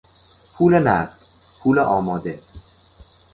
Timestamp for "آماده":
1.79-2.39